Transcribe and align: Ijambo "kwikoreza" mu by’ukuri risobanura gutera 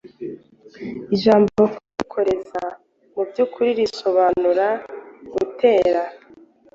Ijambo 1.15 1.61
"kwikoreza" 1.89 2.63
mu 3.13 3.21
by’ukuri 3.29 3.69
risobanura 3.79 4.67
gutera 5.33 6.01